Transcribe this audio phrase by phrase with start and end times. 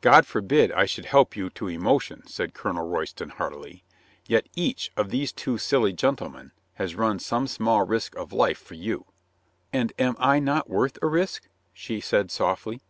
[0.00, 3.84] "God forbid I should help you to emotion," said Colonel Royston heartily.
[4.26, 8.74] "Yet each of these two silly gentlemen has run some small risk of life for
[8.74, 9.06] you."
[9.72, 12.80] "And am I not worth a risk?" she said softly.